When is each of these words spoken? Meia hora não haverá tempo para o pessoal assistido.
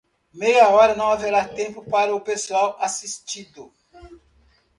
Meia 0.33 0.67
hora 0.69 0.95
não 0.95 1.11
haverá 1.11 1.47
tempo 1.47 1.87
para 1.87 2.15
o 2.15 2.21
pessoal 2.21 2.75
assistido. 2.79 3.71